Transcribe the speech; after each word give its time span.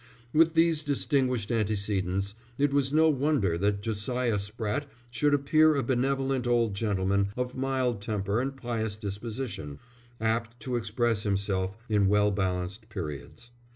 With 0.33 0.55
these 0.55 0.83
distinguished 0.83 1.51
antecedents 1.51 2.33
it 2.57 2.73
was 2.73 2.91
no 2.91 3.07
wonder 3.07 3.55
that 3.59 3.83
Josiah 3.83 4.39
Spratte 4.39 4.85
should 5.11 5.31
appear 5.31 5.75
a 5.75 5.83
benevolent 5.83 6.47
old 6.47 6.73
gentleman 6.73 7.27
of 7.37 7.53
mild 7.55 8.01
temper 8.01 8.41
and 8.41 8.57
pious 8.57 8.97
disposition, 8.97 9.77
apt 10.19 10.59
to 10.61 10.75
express 10.75 11.21
himself 11.21 11.77
in 11.87 12.07
well 12.07 12.31
balanced 12.31 12.89
periods. 12.89 13.51